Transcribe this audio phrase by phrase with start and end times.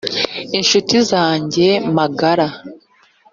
[0.57, 2.47] incuti zanjye magara